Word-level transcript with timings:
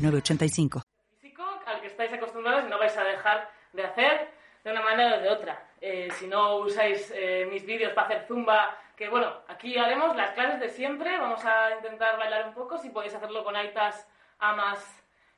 906985. 0.00 0.82
Físico 1.20 1.44
al 1.66 1.80
que 1.80 1.86
estáis 1.86 2.12
acostumbrados 2.12 2.64
y 2.64 2.68
no 2.68 2.78
vais 2.78 2.96
a 2.96 3.04
dejar 3.04 3.50
de 3.72 3.84
hacer 3.84 4.28
de 4.64 4.70
una 4.72 4.82
manera 4.82 5.16
o 5.16 5.20
de 5.20 5.28
otra. 5.28 5.66
Eh, 5.80 6.08
si 6.18 6.26
no 6.26 6.56
usáis 6.56 7.10
eh, 7.14 7.46
mis 7.50 7.64
vídeos 7.64 7.92
para 7.92 8.08
hacer 8.08 8.26
zumba, 8.26 8.76
que 8.96 9.08
bueno, 9.08 9.42
aquí 9.48 9.78
haremos 9.78 10.14
las 10.16 10.32
clases 10.32 10.60
de 10.60 10.68
siempre, 10.68 11.16
vamos 11.18 11.44
a 11.44 11.74
intentar 11.76 12.18
bailar 12.18 12.46
un 12.46 12.54
poco, 12.54 12.76
si 12.76 12.90
podéis 12.90 13.14
hacerlo 13.14 13.42
con 13.42 13.56
aitas, 13.56 14.06
amas, 14.38 14.78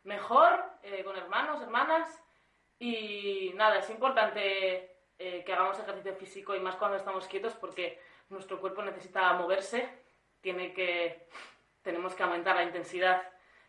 mejor, 0.03 0.65
eh, 0.83 1.05
con 1.05 1.17
hermanos, 1.17 1.63
hermanas, 1.63 2.23
y 2.79 3.53
nada, 3.55 3.79
es 3.79 3.91
importante 3.91 4.89
que 5.19 5.53
hagamos 5.53 5.79
ejercicio 5.79 6.17
físico 6.17 6.57
y 6.57 6.59
más 6.59 6.75
cuando 6.75 6.97
estamos 6.97 7.29
quietos 7.29 7.55
porque 7.55 8.03
nuestro 8.29 8.61
cuerpo 8.61 8.83
necesita 8.83 9.33
moverse, 9.35 9.89
tiene 10.41 10.73
que, 10.73 11.29
tenemos 11.83 12.13
que 12.17 12.25
aumentar 12.25 12.57
la 12.57 12.65
intensidad 12.65 13.23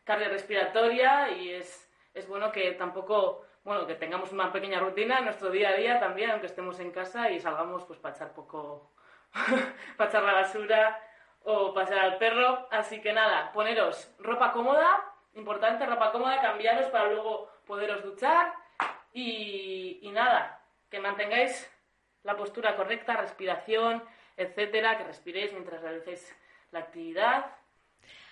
cardiorrespiratoria 0.03 1.31
y 1.31 1.51
es, 1.51 1.89
es 2.13 2.27
bueno 2.27 2.51
que 2.51 2.71
tampoco, 2.71 3.45
bueno, 3.63 3.87
que 3.87 3.95
tengamos 3.95 4.31
una 4.31 4.51
pequeña 4.51 4.79
rutina 4.79 5.19
en 5.19 5.25
nuestro 5.25 5.49
día 5.49 5.69
a 5.69 5.73
día 5.75 5.99
también, 5.99 6.31
aunque 6.31 6.47
estemos 6.47 6.79
en 6.79 6.91
casa 6.91 7.31
y 7.31 7.39
salgamos 7.39 7.83
pues 7.85 7.99
para 7.99 8.15
echar 8.15 8.33
poco, 8.33 8.91
para 9.97 10.09
echar 10.09 10.23
la 10.23 10.33
basura 10.33 11.01
o 11.43 11.73
pasar 11.73 11.99
al 11.99 12.17
perro. 12.17 12.67
Así 12.71 13.01
que 13.01 13.13
nada, 13.13 13.51
poneros 13.51 14.13
ropa 14.19 14.51
cómoda, 14.51 15.13
importante 15.33 15.85
ropa 15.85 16.11
cómoda, 16.11 16.41
cambiaros 16.41 16.87
para 16.87 17.09
luego 17.09 17.49
poderos 17.65 18.03
duchar 18.03 18.53
y, 19.13 19.99
y 20.01 20.11
nada, 20.11 20.61
que 20.89 20.99
mantengáis 20.99 21.69
la 22.23 22.35
postura 22.35 22.75
correcta, 22.75 23.17
respiración, 23.17 24.03
etcétera, 24.37 24.97
que 24.97 25.03
respiréis 25.03 25.51
mientras 25.51 25.81
realicéis 25.81 26.35
la 26.71 26.79
actividad 26.79 27.45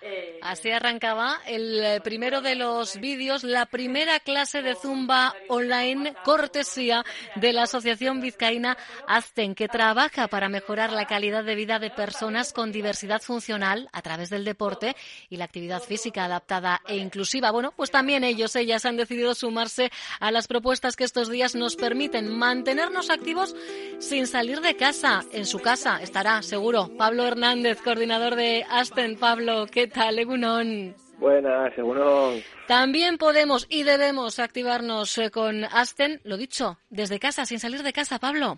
eh, 0.02 0.40
Así 0.42 0.72
arrancaba 0.72 1.40
el 1.46 1.84
eh, 1.84 2.02
primero 2.02 2.42
de 2.42 2.56
los 2.56 3.00
vídeos, 3.00 3.44
la 3.44 3.66
primera 3.68 4.20
clase 4.20 4.62
de 4.62 4.76
Zumba 4.76 5.36
online, 5.50 6.16
cortesía 6.24 7.06
de 7.36 7.54
la 7.54 7.64
Asociación 7.64 8.22
Vizcaína 8.22 8.78
Azten, 9.08 9.54
que 9.54 9.68
trabaja 9.68 10.28
para 10.28 10.50
mejorar 10.50 10.92
la 10.92 11.06
calidad 11.06 11.44
de 11.44 11.56
vida 11.56 11.80
de 11.80 11.92
personas 11.92 12.54
con 12.54 12.72
diversidad 12.72 13.22
funcional 13.22 13.90
a 13.92 14.02
través 14.02 14.30
del 14.30 14.46
deporte 14.46 14.96
y 15.30 15.38
la 15.38 15.46
actividad 15.46 15.82
física 15.82 16.26
adaptada 16.26 16.82
e 16.88 16.98
inclusiva. 16.98 17.52
Bueno, 17.52 17.72
pues 17.76 17.92
también 17.92 18.24
ellos, 18.24 18.56
ellas 18.56 18.86
han 18.86 18.98
decidido 18.98 19.36
sumarse 19.36 19.92
a 20.20 20.32
las 20.32 20.48
propuestas 20.48 20.96
que 20.96 21.04
estos 21.04 21.30
días 21.30 21.56
nos 21.56 21.76
permiten 21.76 22.38
mantenernos 22.38 23.10
activos 23.10 23.56
sin 24.00 24.26
salir 24.26 24.62
de 24.62 24.76
casa. 24.76 25.24
En 25.32 25.46
su 25.46 25.60
casa 25.60 26.02
estará, 26.02 26.42
seguro, 26.42 26.90
Pablo 26.98 27.28
Hernández, 27.28 27.80
coordinador 27.82 28.36
de 28.36 28.66
Azten. 28.70 29.18
Pablo, 29.18 29.68
¿qué 29.68 29.91
tal, 29.92 30.18
Egunon? 30.18 30.96
Buenas, 31.20 31.78
Egunon. 31.78 32.40
También 32.68 33.18
podemos 33.18 33.68
y 33.70 33.84
debemos 33.84 34.40
activarnos 34.40 35.18
eh, 35.18 35.30
con 35.30 35.64
Asten, 35.66 36.20
lo 36.24 36.38
dicho, 36.38 36.78
desde 36.90 37.20
casa, 37.20 37.46
sin 37.46 37.60
salir 37.60 37.84
de 37.84 37.94
casa, 37.94 38.18
Pablo. 38.18 38.58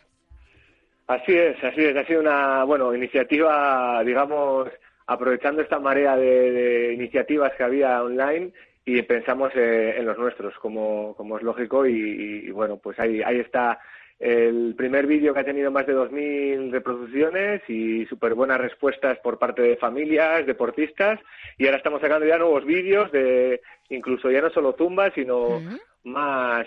Así 1.07 1.33
es, 1.33 1.61
así 1.63 1.83
es. 1.83 1.95
Ha 1.97 2.05
sido 2.05 2.21
una, 2.21 2.63
bueno, 2.63 2.95
iniciativa, 2.95 4.01
digamos, 4.05 4.69
aprovechando 5.07 5.61
esta 5.61 5.79
marea 5.79 6.15
de, 6.15 6.93
iniciativas 6.93 7.51
que 7.57 7.63
había 7.63 8.01
online 8.01 8.53
y 8.85 9.01
pensamos 9.01 9.51
eh, 9.55 9.95
en 9.97 10.05
los 10.05 10.17
nuestros, 10.17 10.53
como, 10.59 11.13
como 11.15 11.37
es 11.37 11.43
lógico, 11.43 11.85
y, 11.85 12.45
y, 12.47 12.51
bueno, 12.51 12.77
pues 12.77 12.99
ahí, 12.99 13.21
ahí 13.21 13.39
está 13.39 13.79
el 14.23 14.73
primer 14.77 15.05
vídeo 15.05 15.33
que 15.33 15.41
ha 15.41 15.43
tenido 15.43 15.69
más 15.69 15.85
de 15.85 15.93
2.000 15.93 16.71
reproducciones 16.71 17.61
y 17.67 18.05
súper 18.05 18.35
buenas 18.35 18.57
respuestas 18.57 19.19
por 19.19 19.37
parte 19.37 19.61
de 19.61 19.75
familias, 19.75 20.45
deportistas, 20.45 21.19
y 21.57 21.65
ahora 21.65 21.77
estamos 21.77 21.99
sacando 21.99 22.25
ya 22.25 22.37
nuevos 22.37 22.63
vídeos 22.63 23.11
de 23.11 23.59
incluso 23.89 24.31
ya 24.31 24.39
no 24.39 24.49
solo 24.49 24.75
zumba, 24.77 25.11
sino 25.11 25.61
más 26.05 26.65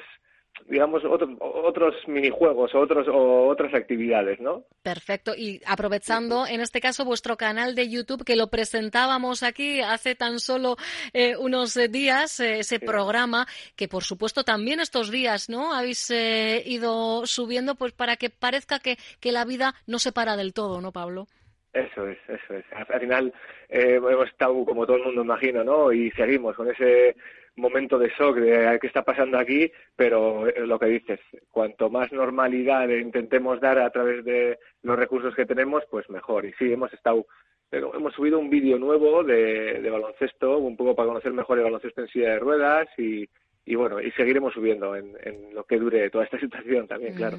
digamos, 0.69 1.03
otros 1.05 1.95
minijuegos 2.07 2.75
o, 2.75 2.81
otros, 2.81 3.07
o 3.09 3.49
otras 3.49 3.75
actividades, 3.75 4.41
¿no? 4.41 4.65
Perfecto. 4.83 5.35
Y 5.37 5.61
aprovechando, 5.67 6.47
en 6.47 6.61
este 6.61 6.81
caso, 6.81 7.05
vuestro 7.05 7.37
canal 7.37 7.75
de 7.75 7.89
YouTube, 7.89 8.25
que 8.25 8.37
lo 8.37 8.49
presentábamos 8.49 9.43
aquí 9.43 9.81
hace 9.81 10.15
tan 10.15 10.41
solo 10.41 10.77
eh, 11.13 11.37
unos 11.37 11.77
eh, 11.77 11.89
días, 11.89 12.41
eh, 12.41 12.61
ese 12.61 12.81
programa, 12.81 13.47
que 13.77 13.89
por 13.89 14.05
supuesto 14.05 14.45
también 14.45 14.81
estos 14.81 15.11
días, 15.11 15.49
¿no? 15.49 15.75
Habéis 15.75 16.11
ido 16.11 17.27
subiendo, 17.27 17.75
pues 17.75 17.93
para 17.93 18.17
que 18.17 18.31
parezca 18.31 18.79
que, 18.79 18.99
que 19.21 19.33
la 19.33 19.45
vida 19.45 19.75
no 19.87 19.99
se 19.99 20.13
para 20.13 20.37
del 20.37 20.53
todo, 20.53 20.81
¿no, 20.81 20.93
Pablo? 20.93 21.29
Eso 21.77 22.09
es, 22.09 22.19
eso 22.27 22.55
es. 22.55 22.65
Al 22.73 23.01
final 23.01 23.35
hemos 23.69 24.29
estado, 24.29 24.65
como 24.65 24.87
todo 24.87 24.97
el 24.97 25.05
mundo 25.05 25.23
imagina, 25.23 25.63
¿no? 25.63 25.93
Y 25.93 26.11
seguimos 26.13 26.57
con 26.57 26.71
ese 26.71 27.17
momento 27.57 27.99
de 27.99 28.09
shock 28.19 28.37
de 28.37 28.79
qué 28.81 28.87
está 28.87 29.03
pasando 29.03 29.39
aquí, 29.39 29.71
pero 29.95 30.49
eh, 30.49 30.67
lo 30.67 30.79
que 30.79 30.87
dices, 30.87 31.21
cuanto 31.51 31.91
más 31.91 32.11
normalidad 32.13 32.89
intentemos 32.89 33.61
dar 33.61 33.79
a 33.79 33.91
través 33.91 34.25
de 34.25 34.59
los 34.83 34.99
recursos 34.99 35.35
que 35.35 35.45
tenemos, 35.45 35.85
pues 35.91 36.09
mejor. 36.09 36.47
Y 36.47 36.55
sí, 36.55 36.73
hemos 36.73 36.95
estado, 36.95 37.27
hemos 37.71 38.15
subido 38.15 38.39
un 38.39 38.49
vídeo 38.49 38.79
nuevo 38.79 39.23
de, 39.23 39.81
de 39.83 39.91
baloncesto, 39.91 40.57
un 40.57 40.79
poco 40.79 40.95
para 40.95 41.09
conocer 41.09 41.35
mejor 41.35 41.59
el 41.59 41.65
baloncesto 41.65 42.01
en 42.01 42.09
silla 42.09 42.31
de 42.31 42.39
ruedas 42.39 42.89
y, 42.97 43.29
y 43.69 43.75
bueno, 43.75 44.01
y 44.01 44.13
seguiremos 44.13 44.55
subiendo 44.55 44.95
en, 44.95 45.13
lo 45.53 45.65
que 45.65 45.77
dure 45.77 46.09
toda 46.09 46.25
esta 46.25 46.39
situación 46.41 46.87
también, 46.87 47.15
claro. 47.15 47.37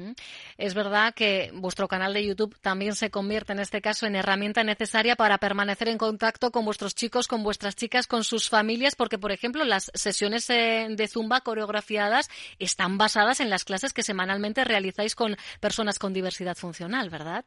Es 0.58 0.74
verdad 0.74 1.14
que 1.14 1.50
vuestro 1.54 1.88
canal 1.88 2.12
de 2.12 2.24
YouTube 2.24 2.54
también 2.60 2.94
se 2.94 3.10
convierte 3.10 3.54
en 3.54 3.60
este 3.60 3.80
caso 3.80 4.06
en 4.06 4.14
herramienta 4.14 4.62
necesaria 4.62 5.16
para 5.16 5.38
permanecer 5.38 5.88
en 5.88 5.96
contacto 5.96 6.50
con 6.50 6.66
vuestros 6.66 6.94
chicos, 6.94 7.28
con 7.28 7.42
vuestras 7.42 7.74
chicas, 7.76 8.06
con 8.06 8.24
sus 8.24 8.50
familias, 8.50 8.94
porque 8.94 9.18
por 9.18 9.32
ejemplo 9.32 9.64
las 9.64 9.90
sesiones 9.94 10.48
eh, 10.50 10.86
de 10.90 11.08
Zumba 11.08 11.40
coreografiadas 11.40 12.28
están 12.58 12.98
basadas 12.98 13.40
en 13.40 13.48
las 13.48 13.64
clases 13.64 13.94
que 13.94 14.02
semanalmente 14.02 14.64
realizáis 14.64 15.14
con 15.14 15.34
personas 15.60 15.98
con 15.98 16.12
diversidad 16.12 16.56
funcional, 16.56 17.08
¿verdad? 17.08 17.46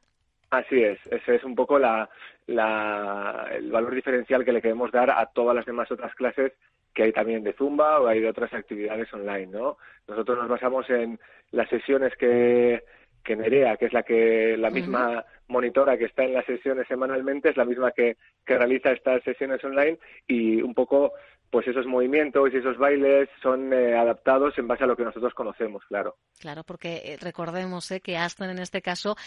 Así 0.50 0.82
es, 0.82 1.00
ese 1.12 1.36
es 1.36 1.44
un 1.44 1.56
poco 1.56 1.78
la, 1.78 2.10
la, 2.48 3.48
el 3.52 3.72
valor 3.72 3.94
diferencial 3.94 4.44
que 4.44 4.52
le 4.52 4.62
queremos 4.62 4.92
dar 4.92 5.12
a 5.12 5.28
todas 5.28 5.56
las 5.56 5.66
demás 5.66 5.90
otras 5.92 6.14
clases 6.16 6.52
que 6.94 7.04
hay 7.04 7.12
también 7.12 7.44
de 7.44 7.54
Zumba 7.54 8.00
o 8.00 8.08
hay 8.08 8.20
de 8.20 8.30
otras 8.30 8.54
actividades 8.54 9.12
online, 9.14 9.48
¿no? 9.48 9.78
Nosotros 10.08 10.38
nos 10.38 10.50
basamos 10.50 10.90
en 10.90 11.20
las 11.52 11.70
sesiones 11.70 12.16
que, 12.18 12.84
que 13.24 13.36
Nerea, 13.36 13.78
que 13.78 13.86
es 13.86 13.94
la 13.94 14.04
que 14.04 14.58
la 14.58 14.70
misma 14.70 15.26
monitora 15.48 15.98
que 15.98 16.06
está 16.06 16.24
en 16.24 16.34
las 16.34 16.46
sesiones 16.46 16.88
semanalmente, 16.88 17.50
es 17.50 17.58
la 17.58 17.66
misma 17.66 17.92
que, 17.92 18.18
que 18.46 18.58
realiza 18.58 18.92
estas 18.92 19.24
sesiones 19.24 19.64
online 19.64 20.00
y 20.28 20.62
un 20.62 20.74
poco 20.74 21.14
pues 21.52 21.68
esos 21.68 21.86
movimientos 21.86 22.50
y 22.52 22.58
esos 22.58 22.78
bailes 22.78 23.30
son 23.44 23.74
eh, 23.74 23.98
adaptados 23.98 24.58
en 24.58 24.68
base 24.68 24.86
a 24.86 24.88
lo 24.88 24.96
que 24.96 25.04
nosotros 25.04 25.34
conocemos, 25.34 25.84
claro. 25.86 26.16
Claro, 26.40 26.64
porque 26.64 27.02
eh, 27.04 27.18
recordemos 27.20 27.92
eh, 27.92 28.00
que 28.00 28.18
Aston 28.18 28.50
en 28.50 28.60
este 28.60 28.82
caso 28.82 29.18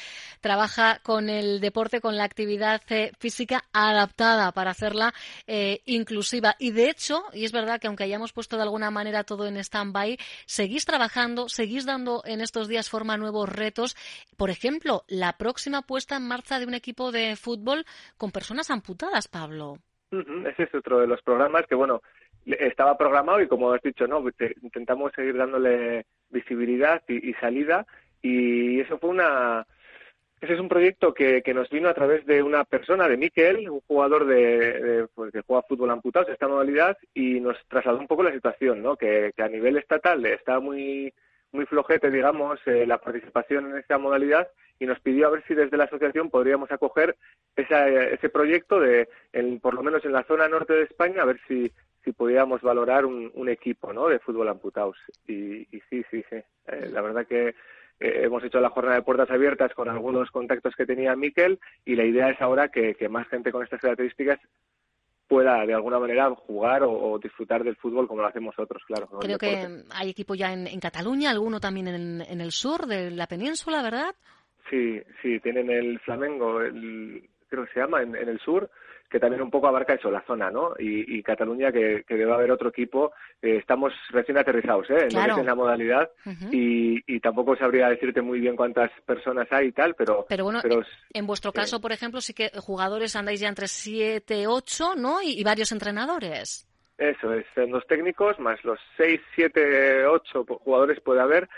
trabaja 0.41 1.01
con 1.03 1.29
el 1.29 1.61
deporte, 1.61 2.01
con 2.01 2.17
la 2.17 2.25
actividad 2.25 2.81
física 3.19 3.65
adaptada 3.73 4.51
para 4.53 4.71
hacerla 4.71 5.13
inclusiva. 5.85 6.55
Y 6.59 6.71
de 6.71 6.89
hecho, 6.89 7.25
y 7.33 7.45
es 7.45 7.53
verdad 7.53 7.79
que 7.81 7.89
aunque 7.89 8.05
hayamos 8.05 8.33
puesto 8.33 8.57
de 8.57 8.63
alguna 8.63 8.91
manera 8.91 9.25
todo 9.25 9.47
en 9.47 9.59
stand-by, 9.59 10.17
seguís 10.47 10.87
trabajando, 10.87 11.49
seguís 11.49 11.85
dando 11.85 12.23
en 12.25 12.41
estos 12.41 12.69
días 12.69 12.89
forma 12.89 13.15
a 13.15 13.19
nuevos 13.19 13.49
retos. 13.49 13.97
Por 14.37 14.51
ejemplo, 14.51 15.03
la 15.09 15.37
próxima 15.37 15.83
puesta 15.83 16.17
en 16.17 16.27
marcha 16.27 16.59
de 16.59 16.67
un 16.67 16.75
equipo 16.75 17.13
de 17.13 17.37
fútbol 17.37 17.85
con 18.17 18.31
personas 18.31 18.71
amputadas, 18.71 19.29
Pablo. 19.29 19.79
Ese 20.21 20.65
es 20.65 20.75
otro 20.75 21.01
de 21.01 21.07
los 21.07 21.21
programas 21.23 21.67
que, 21.69 21.75
bueno, 21.75 22.03
estaba 22.47 22.97
programado 22.97 23.41
y 23.41 23.49
como 23.49 23.73
has 23.73 23.83
dicho, 23.83 24.07
no, 24.07 24.23
intentamos 24.63 25.13
seguir 25.13 25.37
dándole 25.37 26.07
visibilidad 26.31 27.03
y, 27.09 27.33
salida 27.35 27.87
y 28.21 28.81
eso 28.81 28.99
fue 28.99 29.11
una 29.11 29.67
ese 30.41 30.55
es 30.55 30.61
un 30.61 30.69
proyecto 30.69 31.15
que, 31.15 31.41
que, 31.43 31.55
nos 31.55 31.71
vino 31.71 31.89
a 31.89 31.95
través 31.95 32.27
de 32.27 32.43
una 32.43 32.65
persona, 32.65 33.09
de 33.09 33.17
Miquel, 33.17 33.71
un 33.71 33.81
jugador 33.81 34.27
de, 34.27 35.07
pues, 35.15 35.33
que 35.33 35.41
juega 35.41 35.63
fútbol 35.63 35.91
amputado, 35.91 36.29
esta 36.29 36.49
modalidad, 36.49 36.99
y 37.15 37.41
nos 37.41 37.57
trasladó 37.67 37.99
un 37.99 38.07
poco 38.07 38.23
la 38.23 38.33
situación, 38.33 38.83
¿no? 38.83 38.95
Que, 38.95 39.33
a 39.39 39.49
nivel 39.49 39.79
estatal 39.79 40.27
está 40.27 40.61
muy 40.61 41.15
muy 41.53 41.67
flojete, 41.67 42.11
digamos, 42.11 42.59
eh, 42.67 42.85
la 42.85 42.99
participación 42.99 43.71
en 43.71 43.79
esta 43.79 43.97
modalidad 43.97 44.49
y 44.81 44.87
nos 44.87 44.99
pidió 44.99 45.29
a 45.29 45.31
ver 45.31 45.45
si 45.47 45.55
desde 45.55 45.77
la 45.77 45.85
asociación 45.85 46.29
podríamos 46.29 46.71
acoger 46.73 47.17
ese 47.55 48.29
proyecto 48.29 48.81
de, 48.81 49.09
por 49.63 49.75
lo 49.75 49.85
menos 49.85 50.05
en 50.05 50.13
la 50.13 50.25
zona 50.25 50.49
norte 50.49 50.73
de 50.73 50.83
España, 50.83 51.23
a 51.23 51.27
ver 51.27 51.41
si, 51.47 51.71
si 52.05 52.13
podíamos 52.13 52.61
valorar 52.63 53.07
un, 53.07 53.31
un 53.35 53.49
equipo 53.49 53.93
¿no? 53.93 54.09
de 54.09 54.19
fútbol 54.19 54.49
amputados. 54.49 54.97
Y, 55.27 55.63
y 55.77 55.83
sí, 55.89 56.05
sí, 56.11 56.25
sí. 56.29 56.37
Eh, 56.67 56.89
la 56.93 57.01
verdad 57.01 57.27
que 57.27 57.49
eh, 57.49 57.55
hemos 58.01 58.45
hecho 58.45 58.61
la 58.61 58.71
jornada 58.71 58.97
de 58.97 59.03
puertas 59.03 59.31
abiertas 59.31 59.73
con 59.75 59.89
algunos 59.89 60.31
contactos 60.31 60.75
que 60.77 60.87
tenía 60.87 61.17
Miquel 61.17 61.59
y 61.85 61.95
la 61.97 62.05
idea 62.05 62.31
es 62.31 62.41
ahora 62.41 62.69
que, 62.69 62.95
que 62.95 63.09
más 63.09 63.27
gente 63.29 63.53
con 63.53 63.63
estas 63.63 63.81
características 63.81 64.39
pueda 65.29 65.65
de 65.65 65.75
alguna 65.75 65.99
manera 65.99 66.31
jugar 66.35 66.83
o, 66.85 67.19
disfrutar 67.19 67.65
del 67.65 67.77
fútbol 67.77 68.07
como 68.07 68.21
lo 68.21 68.29
hacemos 68.29 68.55
otros, 68.59 68.83
claro. 68.85 69.09
Creo 69.21 69.39
que 69.39 69.83
hay 69.91 70.11
equipo 70.11 70.35
ya 70.35 70.53
en, 70.53 70.67
en 70.67 70.81
Cataluña, 70.81 71.31
alguno 71.31 71.61
también 71.61 71.89
en, 71.89 72.21
en, 72.21 72.41
el 72.41 72.53
sur 72.53 72.87
de 72.87 73.11
la 73.11 73.27
península, 73.27 73.83
¿verdad? 73.83 74.15
Sí, 74.69 75.01
sí, 75.23 75.41
tienen 75.41 75.71
el 75.71 75.99
Flamengo, 76.01 76.61
el, 76.61 77.27
creo 77.49 77.65
que 77.65 77.73
se 77.73 77.81
llama, 77.81 78.03
en, 78.03 78.15
en 78.15 78.29
el 78.29 78.39
sur, 78.41 78.71
que 79.15 79.21
también 79.21 79.43
un 79.43 79.51
poco 79.51 79.69
abarca 79.69 79.95
eso, 79.95 80.11
la 80.11 80.23
zona, 80.23 80.51
¿no? 80.51 80.75
Y, 80.77 81.19
y 81.19 81.23
Cataluña, 81.23 81.71
que, 81.71 82.03
que, 82.05 82.17
debe 82.17 82.33
haber 82.33 82.51
otro 82.51 82.71
equipo. 82.71 83.13
Eh, 83.41 83.59
estamos 83.59 83.93
recién 84.11 84.37
aterrizados, 84.39 84.91
¿eh? 84.91 85.07
Claro. 85.09 85.39
En 85.39 85.47
la 85.47 85.55
modalidad 85.55 86.11
uh 86.27 86.31
-huh. 86.31 86.49
y, 86.51 87.01
y, 87.07 87.21
tampoco 87.21 87.55
sabría 87.55 87.89
decirte 87.89 88.23
muy 88.23 88.41
bien 88.41 88.57
cuántas 88.57 88.91
personas 89.07 89.47
hay 89.53 89.69
y 89.69 89.73
tal, 89.73 89.95
pero... 89.95 90.27
Pero 90.29 90.43
bueno, 90.43 90.59
pero, 90.61 90.83
en 91.13 91.27
vuestro 91.29 91.53
eh, 91.53 91.55
caso, 91.55 91.81
por 91.81 91.93
ejemplo, 91.93 92.21
sí 92.21 92.35
que 92.35 92.51
jugadores 92.57 93.15
andáis 93.15 93.39
ya 93.39 93.49
entre 93.49 93.69
7, 93.69 94.49
8, 94.49 94.97
¿no? 94.97 95.23
Y, 95.23 95.39
y 95.39 95.45
varios 95.45 95.71
entrenadores. 95.71 96.67
Eso 96.99 97.35
es, 97.35 97.47
los 97.69 97.87
técnicos, 97.87 98.41
más 98.41 98.65
los 98.65 98.81
6, 98.97 99.21
7, 99.37 100.07
8 100.07 100.45
jugadores 100.45 100.99
puede 100.99 101.21
haber. 101.21 101.49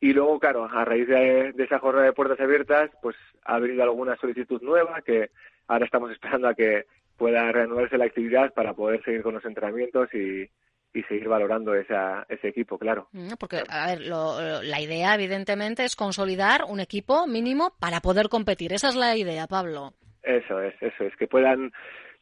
Y 0.00 0.12
luego, 0.14 0.40
claro, 0.40 0.64
a 0.64 0.84
raíz 0.84 1.06
de, 1.06 1.52
de, 1.52 1.62
esa 1.62 1.78
jornada 1.78 2.06
de 2.06 2.12
puertas 2.12 2.40
abiertas, 2.40 2.90
pues 3.00 3.14
ha 3.44 3.54
habido 3.54 3.84
alguna 3.84 4.16
solicitud 4.16 4.60
nueva 4.62 5.00
que 5.02 5.30
ahora 5.68 5.84
estamos 5.84 6.10
esperando 6.10 6.48
a 6.48 6.54
que 6.54 6.86
pueda 7.16 7.50
reanudarse 7.52 7.98
la 7.98 8.06
actividad 8.06 8.52
para 8.52 8.74
poder 8.74 9.02
seguir 9.04 9.22
con 9.22 9.34
los 9.34 9.44
entrenamientos 9.44 10.08
y, 10.14 10.48
y 10.94 11.02
seguir 11.04 11.28
valorando 11.28 11.74
esa, 11.74 12.24
ese 12.28 12.48
equipo, 12.48 12.78
claro. 12.78 13.08
Porque, 13.38 13.62
a 13.68 13.86
ver, 13.88 14.02
lo, 14.02 14.62
la 14.62 14.80
idea, 14.80 15.14
evidentemente, 15.14 15.84
es 15.84 15.96
consolidar 15.96 16.62
un 16.68 16.80
equipo 16.80 17.26
mínimo 17.26 17.74
para 17.80 18.00
poder 18.00 18.28
competir. 18.28 18.72
Esa 18.72 18.88
es 18.88 18.94
la 18.94 19.16
idea, 19.16 19.46
Pablo. 19.46 19.92
Eso 20.22 20.60
es, 20.60 20.74
eso 20.80 21.04
es, 21.04 21.14
que 21.16 21.26
puedan 21.26 21.72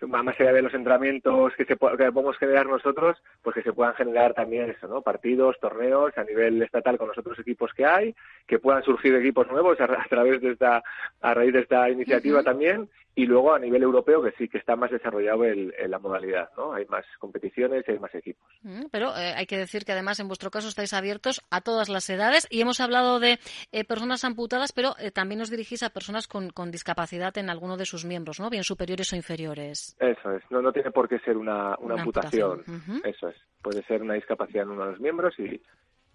más 0.08 0.40
allá 0.40 0.52
de 0.52 0.62
los 0.62 0.74
entrenamientos 0.74 1.52
que, 1.56 1.64
se, 1.64 1.76
que 1.76 2.12
podemos 2.12 2.36
generar 2.36 2.66
nosotros, 2.66 3.16
pues 3.40 3.54
que 3.54 3.62
se 3.62 3.72
puedan 3.72 3.94
generar 3.94 4.34
también 4.34 4.70
eso, 4.70 4.88
¿no? 4.88 5.02
Partidos, 5.02 5.60
torneos 5.60 6.16
a 6.18 6.24
nivel 6.24 6.60
estatal 6.60 6.98
con 6.98 7.06
los 7.08 7.18
otros 7.18 7.38
equipos 7.38 7.70
que 7.72 7.84
hay, 7.84 8.14
que 8.46 8.58
puedan 8.58 8.82
surgir 8.82 9.14
equipos 9.14 9.46
nuevos 9.48 9.80
a, 9.80 9.84
a 9.84 10.06
través 10.08 10.40
de 10.40 10.52
esta, 10.52 10.82
a 11.20 11.34
raíz 11.34 11.52
de 11.52 11.60
esta 11.60 11.88
iniciativa 11.88 12.38
uh 12.38 12.42
-huh. 12.42 12.44
también, 12.44 12.88
y 13.14 13.26
luego 13.26 13.52
a 13.54 13.58
nivel 13.58 13.82
europeo 13.82 14.22
que 14.22 14.32
sí 14.32 14.48
que 14.48 14.58
está 14.58 14.74
más 14.74 14.90
desarrollado 14.90 15.44
el, 15.44 15.74
el 15.78 15.90
la 15.90 15.98
modalidad, 15.98 16.48
¿no? 16.56 16.72
Hay 16.72 16.86
más 16.86 17.04
competiciones, 17.18 17.86
hay 17.86 17.98
más 17.98 18.14
equipos. 18.14 18.48
Pero 18.90 19.14
eh, 19.16 19.34
hay 19.36 19.46
que 19.46 19.58
decir 19.58 19.84
que 19.84 19.92
además 19.92 20.18
en 20.20 20.28
vuestro 20.28 20.50
caso 20.50 20.68
estáis 20.68 20.94
abiertos 20.94 21.42
a 21.50 21.60
todas 21.60 21.88
las 21.90 22.08
edades 22.08 22.46
y 22.50 22.62
hemos 22.62 22.80
hablado 22.80 23.20
de 23.20 23.38
eh, 23.72 23.84
personas 23.84 24.24
amputadas, 24.24 24.72
pero 24.72 24.94
eh, 24.98 25.10
también 25.10 25.42
os 25.42 25.50
dirigís 25.50 25.82
a 25.82 25.90
personas 25.90 26.26
con, 26.26 26.50
con 26.50 26.70
discapacidad 26.70 27.36
en 27.36 27.50
alguno 27.50 27.76
de 27.76 27.84
sus 27.84 28.04
miembros, 28.06 28.40
¿no? 28.40 28.48
Bien 28.48 28.64
superiores 28.64 29.12
o 29.12 29.16
inferiores. 29.16 29.94
Eso 30.00 30.32
es, 30.32 30.42
no, 30.50 30.62
no 30.62 30.72
tiene 30.72 30.90
por 30.90 31.08
qué 31.08 31.18
ser 31.18 31.36
una, 31.36 31.76
una, 31.78 31.94
una 31.94 32.02
amputación. 32.02 32.60
amputación. 32.60 32.96
Uh 32.96 33.00
-huh. 33.02 33.10
Eso 33.10 33.28
es, 33.28 33.36
puede 33.60 33.82
ser 33.84 34.00
una 34.02 34.14
discapacidad 34.14 34.64
en 34.64 34.70
uno 34.70 34.84
de 34.86 34.90
los 34.92 35.00
miembros 35.00 35.38
y, 35.38 35.60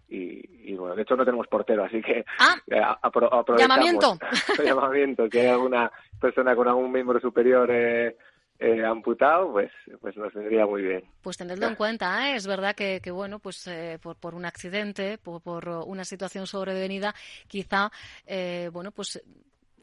y, 0.10 0.72
y, 0.72 0.76
bueno, 0.76 0.96
de 0.96 1.02
hecho 1.02 1.16
no 1.16 1.26
tenemos 1.26 1.48
portero, 1.48 1.84
así 1.84 2.02
que 2.02 2.24
ah, 2.40 2.56
eh, 2.68 2.82
apro 3.02 3.34
aprovechamos. 3.34 3.78
Llamamiento. 3.78 4.18
llamamiento, 4.64 5.30
que 5.30 5.42
hay 5.42 5.48
alguna 5.48 5.92
persona 6.20 6.56
con 6.56 6.68
algún 6.68 6.92
miembro 6.92 7.20
superior 7.20 7.70
eh, 7.72 8.16
eh, 8.60 8.84
amputado, 8.84 9.52
pues, 9.52 9.72
pues 10.02 10.18
nos 10.18 10.34
vendría 10.34 10.66
muy 10.66 10.82
bien. 10.82 11.04
Pues 11.22 11.38
tenedlo 11.38 11.68
en 11.68 11.76
cuenta, 11.76 12.30
¿eh? 12.30 12.36
es 12.36 12.48
verdad 12.48 12.76
que, 12.76 13.00
que 13.02 13.12
bueno, 13.12 13.40
pues 13.40 13.68
eh, 13.68 14.00
por, 14.02 14.16
por 14.16 14.34
un 14.34 14.46
accidente, 14.46 15.20
por, 15.20 15.42
por 15.42 15.68
una 15.86 16.04
situación 16.04 16.48
sobrevenida, 16.48 17.14
quizá, 17.48 17.92
eh, 18.26 18.70
bueno, 18.74 18.92
pues 18.92 19.22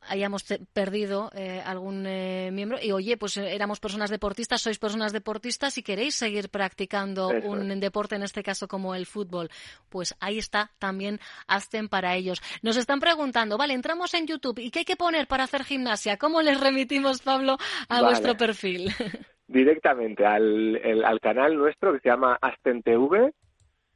hayamos 0.08 0.44
perdido 0.72 1.30
eh, 1.34 1.62
algún 1.64 2.06
eh, 2.06 2.50
miembro 2.52 2.78
y 2.82 2.92
oye, 2.92 3.16
pues 3.16 3.36
eh, 3.36 3.54
éramos 3.54 3.80
personas 3.80 4.10
deportistas, 4.10 4.60
sois 4.60 4.78
personas 4.78 5.12
deportistas 5.12 5.78
y 5.78 5.82
queréis 5.82 6.14
seguir 6.14 6.48
practicando 6.48 7.30
Eso 7.30 7.48
un 7.48 7.80
deporte, 7.80 8.16
en 8.16 8.22
este 8.22 8.42
caso 8.42 8.68
como 8.68 8.94
el 8.94 9.06
fútbol, 9.06 9.48
pues 9.88 10.14
ahí 10.20 10.38
está 10.38 10.70
también 10.78 11.20
Asten 11.46 11.88
para 11.88 12.14
ellos. 12.14 12.42
Nos 12.62 12.76
están 12.76 13.00
preguntando, 13.00 13.56
vale, 13.56 13.74
entramos 13.74 14.14
en 14.14 14.26
YouTube 14.26 14.58
y 14.58 14.70
qué 14.70 14.80
hay 14.80 14.84
que 14.84 14.96
poner 14.96 15.26
para 15.26 15.44
hacer 15.44 15.64
gimnasia. 15.64 16.16
¿Cómo 16.16 16.42
les 16.42 16.60
remitimos, 16.60 17.22
Pablo, 17.22 17.56
a 17.88 17.94
vale. 17.94 18.06
vuestro 18.06 18.36
perfil? 18.36 18.90
Directamente 19.46 20.24
al, 20.24 20.76
el, 20.76 21.04
al 21.04 21.20
canal 21.20 21.56
nuestro 21.56 21.92
que 21.92 22.00
se 22.00 22.08
llama 22.08 22.38
Asten 22.40 22.82
TV 22.82 23.32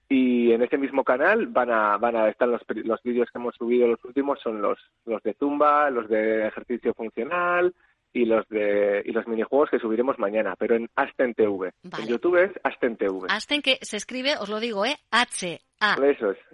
y 0.09 0.53
en 0.53 0.63
ese 0.63 0.79
mismo 0.79 1.05
canal 1.05 1.47
van 1.49 1.71
a 1.71 1.99
van 1.99 2.17
a 2.17 2.29
estar 2.29 2.49
los, 2.49 2.63
los 2.69 3.03
vídeos 3.03 3.29
que 3.31 3.39
hemos 3.39 3.55
subido 3.57 3.87
los 3.87 4.03
últimos 4.05 4.41
son 4.41 4.63
los 4.63 4.79
los 5.05 5.23
de 5.23 5.35
zumba 5.35 5.91
los 5.91 6.09
de 6.09 6.47
ejercicio 6.47 6.95
funcional 6.95 7.75
y 8.13 8.25
los 8.25 8.49
de 8.49 9.03
y 9.05 9.13
los 9.13 9.27
minijuegos 9.27 9.69
que 9.71 9.79
subiremos 9.79 10.19
mañana 10.19 10.55
pero 10.59 10.77
en 10.77 10.89
Asten 10.97 11.35
TV 11.35 11.73
vale. 11.83 12.05
en 12.05 12.09
YouTube 12.09 12.43
es 12.43 12.53
Asten 12.65 12.97
TV 12.97 13.27
Asten 13.29 13.61
que 13.61 13.79
se 13.83 13.99
escribe 13.99 14.37
os 14.39 14.49
lo 14.49 14.61
digo 14.61 14.87
eh 14.87 14.97
H 15.11 15.61
A 15.81 15.97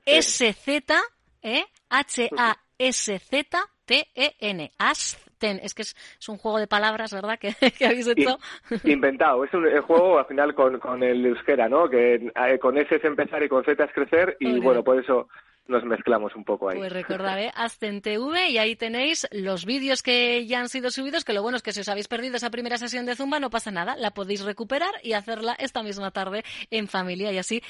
S 0.05 0.53
Z 0.53 0.95
eh 1.43 1.65
H 1.91 2.31
A 2.37 2.57
S 2.77 3.19
Z 3.21 3.59
T 3.85 4.09
E 4.15 4.35
N 4.41 4.73
Asten 4.79 5.24
es 5.45 5.75
que 5.75 5.83
es, 5.83 5.97
es, 6.19 6.29
un 6.29 6.39
juego 6.39 6.59
de 6.59 6.67
palabras 6.67 7.13
verdad 7.13 7.39
que, 7.41 7.55
que 7.79 7.87
habéis 7.87 8.09
hecho 8.09 8.39
inventado 8.85 9.45
es 9.45 9.53
un 9.55 9.65
juego 9.83 10.19
al 10.19 10.27
final 10.27 10.55
con, 10.55 10.79
con 10.79 11.03
el 11.03 11.25
euskera 11.27 11.69
no 11.69 11.89
que 11.89 12.15
eh, 12.15 12.59
con 12.61 12.79
S 12.79 12.95
es 12.95 13.05
empezar 13.05 13.43
y 13.43 13.49
con 13.49 13.65
Z 13.65 13.83
es 13.83 13.93
crecer 13.93 14.37
y 14.41 14.49
okay. 14.49 14.61
bueno 14.61 14.85
por 14.85 14.99
eso 14.99 15.29
nos 15.67 15.85
mezclamos 15.85 16.35
un 16.37 16.45
poco 16.45 16.69
ahí. 16.69 16.79
Pues 16.79 16.93
recordaré 16.93 17.51
Ascen 17.55 18.03
TV 18.03 18.51
y 18.51 18.59
ahí 18.59 18.77
tenéis 18.77 19.27
los 19.33 19.65
vídeos 19.65 20.03
que 20.03 20.47
ya 20.47 20.61
han 20.61 20.69
sido 20.69 20.91
subidos, 20.91 21.25
que 21.25 21.33
lo 21.33 21.43
bueno 21.43 21.57
es 21.57 21.63
que 21.63 21.73
si 21.73 21.81
os 21.81 21.89
habéis 21.89 22.09
perdido 22.09 22.37
esa 22.37 22.51
primera 22.51 22.77
sesión 22.77 23.07
de 23.07 23.17
Zumba 23.17 23.41
no 23.41 23.51
pasa 23.51 23.71
nada, 23.71 23.97
la 23.97 24.13
podéis 24.13 24.45
recuperar 24.45 24.93
y 25.03 25.13
hacerla 25.13 25.55
esta 25.59 25.83
misma 25.83 26.11
tarde 26.11 26.45
en 26.71 26.89
familia 26.89 27.33
y 27.33 27.39
así 27.39 27.63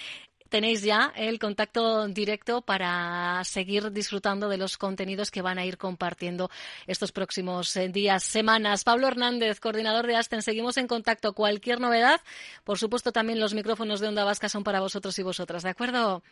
tenéis 0.55 0.85
ya 0.85 1.11
el 1.17 1.41
contacto 1.41 2.07
directo 2.07 2.63
para 2.63 3.43
seguir 3.43 3.91
disfrutando 3.91 4.49
de 4.49 4.57
los 4.57 4.79
contenidos 4.79 5.33
que 5.33 5.43
van 5.43 5.59
a 5.59 5.65
ir 5.65 5.79
compartiendo 5.79 6.49
estos 6.87 7.11
próximos 7.11 7.77
eh, 7.77 7.89
días, 7.89 8.23
semanas. 8.23 8.85
Pablo 8.85 9.09
Hernández, 9.09 9.59
coordinador 9.59 10.07
de 10.07 10.15
Asten, 10.15 10.43
seguimos 10.43 10.77
en 10.77 10.87
contacto. 10.87 11.33
Cualquier 11.33 11.81
novedad, 11.81 12.21
por 12.63 12.79
supuesto, 12.79 13.11
también 13.11 13.41
los 13.41 13.53
micrófonos 13.53 13.99
de 13.99 14.07
Onda 14.07 14.23
Vasca 14.23 14.49
son 14.49 14.63
para 14.63 14.79
vosotros 14.79 15.19
y 15.19 15.25
vosotras, 15.25 15.65
¿de 15.65 15.71
acuerdo? 15.71 16.23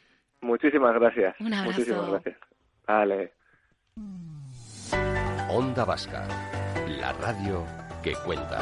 Muchísimas 0.41 0.95
gracias. 0.95 1.35
Un 1.41 1.55
abrazo. 1.55 1.81
Muchísimas 1.81 2.11
gracias. 2.11 2.37
Vale. 2.87 3.33
Onda 5.51 5.85
Vasca, 5.85 6.29
la 6.87 7.13
radio 7.15 7.67
que 8.05 8.13
cuenta. 8.25 8.61